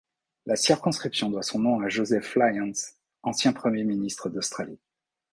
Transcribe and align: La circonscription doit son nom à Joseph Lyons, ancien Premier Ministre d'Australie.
La 0.47 0.55
circonscription 0.55 1.29
doit 1.29 1.43
son 1.43 1.59
nom 1.59 1.79
à 1.79 1.87
Joseph 1.87 2.35
Lyons, 2.35 2.71
ancien 3.21 3.53
Premier 3.53 3.83
Ministre 3.83 4.29
d'Australie. 4.29 4.79